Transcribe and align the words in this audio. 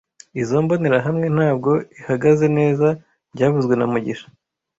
Izoi 0.41 0.63
mbonerahamwe 0.63 1.25
ntabwo 1.35 1.71
ihagaze 1.99 2.45
neza 2.57 2.87
byavuzwe 3.33 3.73
na 3.77 3.85
mugisha 3.91 4.27